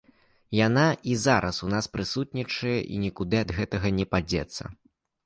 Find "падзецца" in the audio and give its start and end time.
4.15-4.63